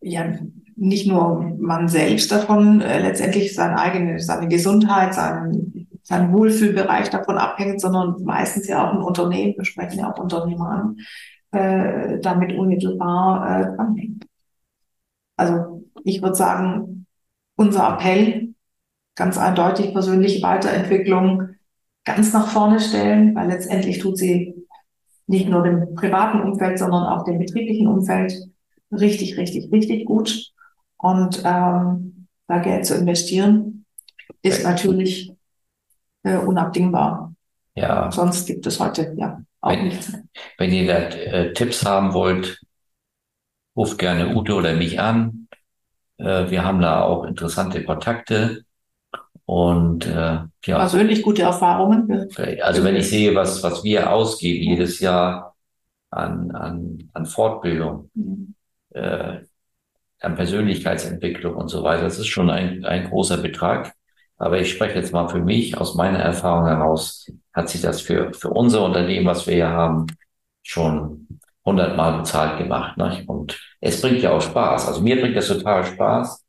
ja 0.00 0.38
nicht 0.76 1.06
nur 1.06 1.56
man 1.58 1.88
selbst 1.88 2.30
davon 2.30 2.80
äh, 2.80 3.00
letztendlich 3.00 3.54
seine 3.54 3.78
eigene, 3.78 4.20
seine 4.20 4.48
Gesundheit, 4.48 5.14
sein, 5.14 5.88
sein 6.02 6.32
Wohlfühlbereich 6.32 7.08
davon 7.10 7.38
abhängt, 7.38 7.80
sondern 7.80 8.22
meistens 8.22 8.68
ja 8.68 8.86
auch 8.86 8.94
ein 8.94 9.02
Unternehmen, 9.02 9.54
wir 9.56 9.64
sprechen 9.64 9.98
ja 9.98 10.12
auch 10.12 10.18
Unternehmer 10.18 10.70
an, 10.70 10.96
äh, 11.58 12.20
damit 12.20 12.52
unmittelbar 12.52 13.60
äh, 13.60 13.76
dranhängt. 13.76 14.26
Also 15.36 15.84
ich 16.04 16.22
würde 16.22 16.34
sagen, 16.36 17.06
unser 17.56 17.94
Appell, 17.94 18.54
ganz 19.14 19.38
eindeutig 19.38 19.92
persönliche 19.92 20.42
Weiterentwicklung 20.42 21.48
ganz 22.04 22.32
nach 22.32 22.48
vorne 22.48 22.80
stellen, 22.80 23.34
weil 23.34 23.48
letztendlich 23.48 23.98
tut 23.98 24.18
sie 24.18 24.65
nicht 25.26 25.48
nur 25.48 25.62
dem 25.62 25.94
privaten 25.94 26.40
Umfeld, 26.40 26.78
sondern 26.78 27.04
auch 27.04 27.24
dem 27.24 27.38
betrieblichen 27.38 27.88
Umfeld 27.88 28.32
richtig, 28.92 29.36
richtig, 29.36 29.72
richtig 29.72 30.04
gut. 30.06 30.52
Und 30.96 31.42
ähm, 31.44 32.28
da 32.46 32.58
Geld 32.58 32.86
zu 32.86 32.96
investieren, 32.96 33.84
ist 34.42 34.62
natürlich 34.62 35.32
äh, 36.22 36.36
unabdingbar. 36.36 37.34
Ja. 37.74 38.10
Sonst 38.10 38.46
gibt 38.46 38.66
es 38.66 38.80
heute 38.80 39.14
ja 39.16 39.40
auch 39.60 39.70
wenn, 39.70 39.88
nichts. 39.88 40.12
Wenn 40.58 40.72
ihr 40.72 40.86
da 40.86 40.98
äh, 40.98 41.52
Tipps 41.52 41.84
haben 41.84 42.14
wollt, 42.14 42.60
ruft 43.76 43.98
gerne 43.98 44.34
Ute 44.34 44.54
oder 44.54 44.74
mich 44.74 45.00
an. 45.00 45.48
Äh, 46.18 46.50
wir 46.50 46.64
haben 46.64 46.80
da 46.80 47.02
auch 47.02 47.24
interessante 47.24 47.84
Kontakte 47.84 48.64
und 49.46 50.06
äh, 50.06 50.40
ja. 50.64 50.78
Persönlich 50.78 51.22
gute 51.22 51.42
Erfahrungen. 51.42 52.28
Also 52.60 52.82
wenn 52.82 52.96
ich 52.96 53.08
sehe, 53.08 53.34
was, 53.34 53.62
was 53.62 53.84
wir 53.84 54.12
ausgeben 54.12 54.64
jedes 54.64 54.98
Jahr 54.98 55.54
an, 56.10 56.50
an, 56.50 57.08
an 57.14 57.26
Fortbildung, 57.26 58.10
mhm. 58.14 58.54
äh, 58.90 59.38
an 60.20 60.34
Persönlichkeitsentwicklung 60.34 61.54
und 61.54 61.68
so 61.68 61.84
weiter, 61.84 62.02
das 62.02 62.18
ist 62.18 62.26
schon 62.26 62.50
ein, 62.50 62.84
ein 62.84 63.08
großer 63.08 63.36
Betrag. 63.38 63.94
Aber 64.36 64.58
ich 64.60 64.70
spreche 64.70 64.96
jetzt 64.96 65.12
mal 65.12 65.28
für 65.28 65.40
mich, 65.40 65.78
aus 65.78 65.94
meiner 65.94 66.18
Erfahrung 66.18 66.66
heraus, 66.66 67.30
hat 67.54 67.68
sich 67.68 67.80
das 67.80 68.00
für, 68.00 68.34
für 68.34 68.50
unser 68.50 68.84
Unternehmen, 68.84 69.26
was 69.26 69.46
wir 69.46 69.54
hier 69.54 69.70
haben, 69.70 70.06
schon 70.62 71.40
hundertmal 71.64 72.18
bezahlt 72.18 72.58
gemacht. 72.58 72.96
Ne? 72.96 73.22
Und 73.28 73.58
es 73.80 74.00
bringt 74.00 74.22
ja 74.22 74.32
auch 74.32 74.42
Spaß. 74.42 74.88
Also 74.88 75.00
mir 75.00 75.20
bringt 75.20 75.36
das 75.36 75.48
total 75.48 75.84
Spaß, 75.84 76.45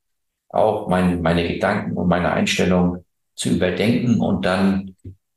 auch 0.57 0.87
mein, 0.87 1.21
meine 1.21 1.47
Gedanken 1.47 1.93
und 1.93 2.07
meine 2.07 2.31
Einstellung 2.31 3.05
zu 3.35 3.49
überdenken 3.49 4.19
und 4.19 4.45
dann 4.45 4.95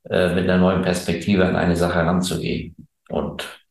äh, 0.09 0.33
mit 0.33 0.45
einer 0.45 0.57
neuen 0.57 0.81
Perspektive 0.81 1.45
an 1.45 1.55
eine 1.55 1.75
Sache 1.75 1.95
heranzugehen. 1.95 2.75
Und 3.09 3.61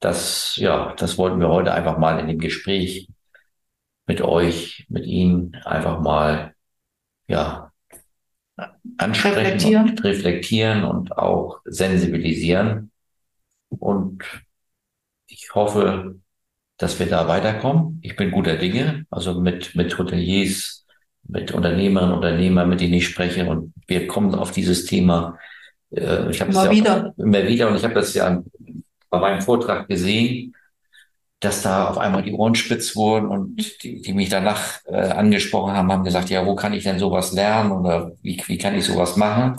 das, 0.00 0.56
ja, 0.56 0.94
das 0.96 1.18
wollten 1.18 1.40
wir 1.40 1.48
heute 1.48 1.72
einfach 1.72 1.98
mal 1.98 2.18
in 2.18 2.28
dem 2.28 2.38
Gespräch 2.38 3.08
mit 4.06 4.20
euch, 4.20 4.86
mit 4.88 5.06
Ihnen 5.06 5.54
einfach 5.64 6.00
mal, 6.00 6.54
ja, 7.28 7.72
ansprechen 8.98 9.38
reflektieren. 9.38 9.90
und 9.90 10.04
reflektieren 10.04 10.84
und 10.84 11.16
auch 11.16 11.60
sensibilisieren. 11.64 12.90
Und 13.68 14.24
ich 15.26 15.54
hoffe, 15.54 16.16
dass 16.76 16.98
wir 16.98 17.06
da 17.06 17.28
weiterkommen. 17.28 18.00
Ich 18.02 18.16
bin 18.16 18.30
guter 18.30 18.56
Dinge, 18.56 19.06
also 19.10 19.40
mit, 19.40 19.74
mit 19.74 19.96
Hoteliers, 19.98 20.81
mit 21.28 21.52
Unternehmerinnen, 21.52 22.14
Unternehmern, 22.14 22.68
mit 22.68 22.80
denen 22.80 22.94
ich 22.94 23.06
spreche. 23.06 23.48
Und 23.48 23.72
wir 23.86 24.06
kommen 24.06 24.34
auf 24.34 24.52
dieses 24.52 24.84
Thema. 24.84 25.38
Äh, 25.90 26.30
ich 26.30 26.40
immer 26.40 26.64
ja 26.64 26.70
wieder. 26.70 27.14
Immer 27.16 27.46
wieder. 27.46 27.68
Und 27.68 27.76
ich 27.76 27.84
habe 27.84 27.94
das 27.94 28.14
ja 28.14 28.42
bei 29.10 29.18
meinem 29.18 29.42
Vortrag 29.42 29.88
gesehen, 29.88 30.54
dass 31.40 31.62
da 31.62 31.88
auf 31.88 31.98
einmal 31.98 32.22
die 32.22 32.32
Ohren 32.32 32.54
spitz 32.54 32.94
wurden 32.94 33.26
und 33.28 33.82
die, 33.82 34.00
die 34.00 34.12
mich 34.12 34.28
danach 34.28 34.80
äh, 34.86 34.94
angesprochen 34.94 35.74
haben, 35.74 35.90
haben 35.90 36.04
gesagt, 36.04 36.30
ja, 36.30 36.46
wo 36.46 36.54
kann 36.54 36.72
ich 36.72 36.84
denn 36.84 37.00
sowas 37.00 37.32
lernen 37.32 37.72
oder 37.72 38.12
wie, 38.22 38.40
wie 38.46 38.58
kann 38.58 38.76
ich 38.76 38.84
sowas 38.84 39.16
machen? 39.16 39.58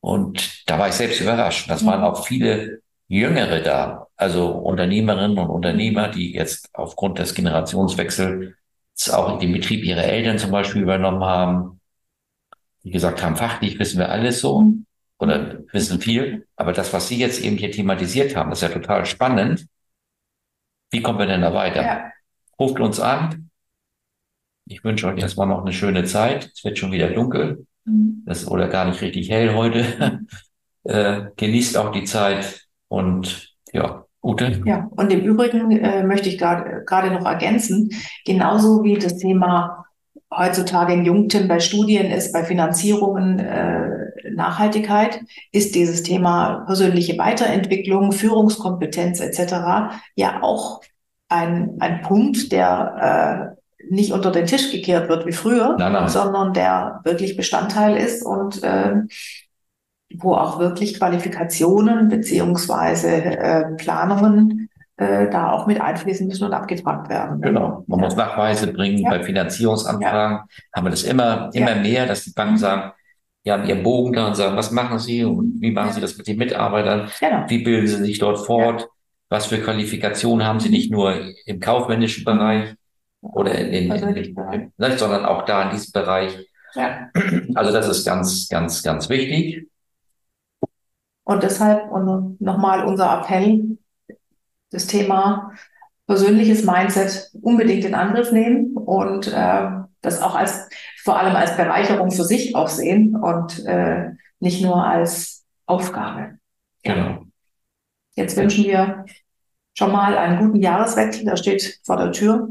Und 0.00 0.68
da 0.68 0.78
war 0.78 0.88
ich 0.88 0.94
selbst 0.94 1.20
überrascht. 1.20 1.70
Das 1.70 1.86
waren 1.86 2.02
auch 2.02 2.26
viele 2.26 2.80
Jüngere 3.06 3.60
da, 3.60 4.08
also 4.16 4.48
Unternehmerinnen 4.48 5.38
und 5.38 5.50
Unternehmer, 5.50 6.08
die 6.08 6.32
jetzt 6.32 6.68
aufgrund 6.72 7.18
des 7.20 7.34
Generationswechsels 7.34 8.54
auch 9.12 9.34
in 9.34 9.40
den 9.40 9.52
Betrieb 9.52 9.84
ihre 9.84 10.02
Eltern 10.02 10.38
zum 10.38 10.50
Beispiel 10.50 10.82
übernommen 10.82 11.24
haben, 11.24 11.80
die 12.84 12.90
gesagt 12.90 13.22
haben, 13.22 13.36
fachlich 13.36 13.78
wissen 13.78 13.98
wir 13.98 14.08
alles 14.08 14.40
so 14.40 14.72
oder 15.18 15.60
wissen 15.72 16.00
viel, 16.00 16.46
aber 16.56 16.72
das, 16.72 16.92
was 16.92 17.08
Sie 17.08 17.18
jetzt 17.18 17.42
eben 17.42 17.56
hier 17.56 17.70
thematisiert 17.70 18.34
haben, 18.36 18.52
ist 18.52 18.62
ja 18.62 18.68
total 18.68 19.06
spannend. 19.06 19.66
Wie 20.90 21.00
kommen 21.00 21.18
wir 21.18 21.26
denn 21.26 21.42
da 21.42 21.54
weiter? 21.54 21.82
Ja. 21.82 22.12
Ruft 22.58 22.80
uns 22.80 23.00
an. 23.00 23.50
Ich 24.66 24.84
wünsche 24.84 25.06
euch 25.06 25.18
erstmal 25.18 25.46
noch 25.46 25.62
eine 25.62 25.72
schöne 25.72 26.04
Zeit. 26.04 26.50
Es 26.54 26.64
wird 26.64 26.78
schon 26.78 26.92
wieder 26.92 27.10
dunkel. 27.10 27.66
Mhm. 27.84 28.22
Das, 28.26 28.46
oder 28.46 28.68
gar 28.68 28.84
nicht 28.84 29.00
richtig 29.00 29.30
hell 29.30 29.54
heute. 29.54 30.20
äh, 30.84 31.30
genießt 31.36 31.76
auch 31.76 31.92
die 31.92 32.04
Zeit 32.04 32.66
und 32.88 33.54
ja, 33.72 34.04
Ute? 34.22 34.62
Ja, 34.64 34.88
und 34.90 35.12
im 35.12 35.20
Übrigen 35.20 35.70
äh, 35.72 36.04
möchte 36.04 36.28
ich 36.28 36.38
gerade 36.38 37.10
noch 37.10 37.26
ergänzen, 37.26 37.90
genauso 38.24 38.84
wie 38.84 38.94
das 38.94 39.16
Thema 39.16 39.84
heutzutage 40.34 40.94
in 40.94 41.04
Jungtim 41.04 41.48
bei 41.48 41.60
Studien 41.60 42.10
ist, 42.10 42.32
bei 42.32 42.44
Finanzierungen 42.44 43.38
äh, 43.38 44.30
Nachhaltigkeit, 44.34 45.20
ist 45.50 45.74
dieses 45.74 46.02
Thema 46.02 46.64
persönliche 46.66 47.18
Weiterentwicklung, 47.18 48.12
Führungskompetenz 48.12 49.20
etc. 49.20 49.54
ja 50.14 50.42
auch 50.42 50.80
ein, 51.28 51.76
ein 51.80 52.02
Punkt, 52.02 52.52
der 52.52 53.56
äh, 53.58 53.62
nicht 53.90 54.12
unter 54.12 54.30
den 54.30 54.46
Tisch 54.46 54.70
gekehrt 54.70 55.08
wird 55.08 55.26
wie 55.26 55.32
früher, 55.32 55.76
nein, 55.78 55.92
nein. 55.92 56.08
sondern 56.08 56.52
der 56.52 57.00
wirklich 57.04 57.36
Bestandteil 57.36 57.96
ist 57.96 58.24
und 58.24 58.62
äh, 58.62 58.94
wo 60.18 60.34
auch 60.34 60.58
wirklich 60.58 60.98
Qualifikationen 60.98 62.08
beziehungsweise 62.08 63.08
äh, 63.08 63.64
Planungen 63.76 64.68
äh, 64.96 65.30
da 65.30 65.50
auch 65.52 65.66
mit 65.66 65.80
einfließen 65.80 66.26
müssen 66.26 66.44
und 66.44 66.52
abgefragt 66.52 67.08
werden. 67.08 67.40
Genau. 67.40 67.84
Man 67.86 68.00
ja. 68.00 68.06
muss 68.06 68.16
Nachweise 68.16 68.72
bringen. 68.72 68.98
Ja. 68.98 69.10
Bei 69.10 69.22
Finanzierungsanfragen 69.22 70.36
ja. 70.36 70.46
haben 70.74 70.86
wir 70.86 70.90
das 70.90 71.02
immer, 71.02 71.50
immer 71.54 71.74
mehr, 71.76 72.06
dass 72.06 72.24
die 72.24 72.32
Banken 72.32 72.54
mhm. 72.54 72.58
sagen, 72.58 72.92
die 73.44 73.50
haben 73.50 73.64
ihren 73.64 73.82
Bogen 73.82 74.12
da 74.12 74.28
und 74.28 74.36
sagen, 74.36 74.56
was 74.56 74.70
machen 74.70 74.98
Sie 74.98 75.24
und 75.24 75.60
wie 75.60 75.72
machen 75.72 75.92
Sie 75.92 76.00
das 76.00 76.16
mit 76.16 76.28
den 76.28 76.38
Mitarbeitern? 76.38 77.08
Genau. 77.18 77.44
Wie 77.48 77.64
bilden 77.64 77.88
Sie 77.88 77.96
sich 77.96 78.18
dort 78.18 78.38
fort? 78.38 78.88
Was 79.28 79.46
für 79.46 79.58
Qualifikationen 79.58 80.46
haben 80.46 80.60
Sie 80.60 80.68
nicht 80.68 80.92
nur 80.92 81.14
im 81.46 81.58
kaufmännischen 81.58 82.24
Bereich 82.24 82.74
oder 83.20 83.54
in, 83.54 83.90
in, 83.90 83.92
in, 83.92 84.36
in 84.52 84.72
ne, 84.76 84.98
sondern 84.98 85.24
auch 85.24 85.44
da 85.44 85.64
in 85.64 85.70
diesem 85.70 85.92
Bereich. 85.92 86.38
Ja. 86.74 87.08
Also 87.54 87.72
das 87.72 87.88
ist 87.88 88.04
ganz, 88.04 88.48
ganz, 88.48 88.82
ganz 88.82 89.08
wichtig. 89.08 89.68
Und 91.32 91.42
deshalb 91.42 91.90
nochmal 92.40 92.84
unser 92.84 93.20
Appell, 93.20 93.78
das 94.70 94.86
Thema 94.86 95.52
persönliches 96.06 96.64
Mindset 96.64 97.30
unbedingt 97.40 97.86
in 97.86 97.94
Angriff 97.94 98.32
nehmen 98.32 98.76
und 98.76 99.28
äh, 99.28 99.70
das 100.02 100.20
auch 100.20 100.34
als 100.34 100.68
vor 101.02 101.18
allem 101.18 101.34
als 101.34 101.56
Bereicherung 101.56 102.10
für 102.10 102.24
sich 102.24 102.54
auch 102.54 102.68
sehen 102.68 103.16
und 103.16 103.64
äh, 103.64 104.10
nicht 104.40 104.62
nur 104.62 104.84
als 104.84 105.46
Aufgabe. 105.64 106.38
Genau. 106.82 107.22
Jetzt 108.14 108.36
wünschen 108.36 108.64
wir 108.64 109.06
schon 109.72 109.90
mal 109.90 110.18
einen 110.18 110.38
guten 110.38 110.60
Jahreswechsel, 110.60 111.24
der 111.24 111.36
steht 111.36 111.80
vor 111.82 111.96
der 111.96 112.12
Tür. 112.12 112.46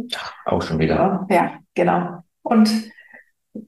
Auch 0.46 0.62
schon 0.64 0.80
wieder. 0.80 1.28
Ja, 1.30 1.60
genau. 1.76 2.24
Und 2.42 2.72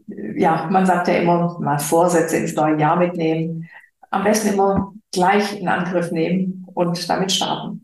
ja, 0.08 0.68
man 0.72 0.88
sagt 0.88 1.08
ja 1.08 1.16
immer, 1.16 1.60
mal 1.60 1.78
Vorsätze 1.78 2.38
ins 2.38 2.56
neue 2.56 2.80
Jahr 2.80 2.96
mitnehmen. 2.96 3.70
Am 4.14 4.24
besten 4.24 4.50
immer 4.50 4.94
gleich 5.12 5.60
in 5.60 5.68
Angriff 5.68 6.12
nehmen 6.12 6.68
und 6.76 7.10
damit 7.10 7.32
starten. 7.32 7.84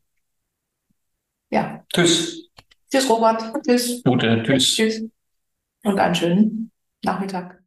Ja. 1.49 1.83
Tschüss. 1.91 2.51
Tschüss, 2.91 3.09
Robert. 3.09 3.41
Tschüss. 3.65 4.03
Gute, 4.03 4.43
tschüss. 4.43 4.75
Tschüss. 4.75 5.03
Und 5.83 5.99
einen 5.99 6.13
schönen 6.13 6.71
Nachmittag. 7.03 7.58